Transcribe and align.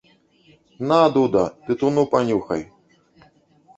На, 0.91 0.97
дуда, 1.17 1.45
тытуну 1.67 2.07
панюхай! 2.15 2.63